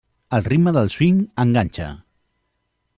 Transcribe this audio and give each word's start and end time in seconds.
El 0.37 0.45
ritme 0.47 0.73
del 0.77 0.89
swing 0.95 1.21
enganxa. 1.45 1.93